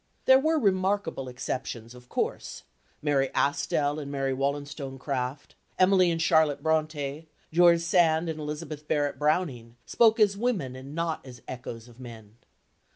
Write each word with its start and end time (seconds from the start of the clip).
There 0.25 0.39
were 0.39 0.57
remarkable 0.57 1.27
exceptions, 1.29 1.93
of 1.93 2.09
course: 2.09 2.63
Mary 3.03 3.29
Astell 3.35 3.99
and 4.01 4.11
Mary 4.11 4.33
Wollstonecraft, 4.33 5.53
Emily 5.77 6.09
and 6.09 6.19
Charlotte 6.19 6.63
Brontë, 6.63 7.27
George 7.51 7.81
Sand 7.81 8.27
and 8.27 8.39
Elizabeth 8.39 8.87
Barrett 8.87 9.19
Browning 9.19 9.75
spoke 9.85 10.19
as 10.19 10.35
women 10.35 10.75
and 10.75 10.95
not 10.95 11.23
as 11.23 11.43
echoes 11.47 11.87
of 11.87 11.99
men. 11.99 12.37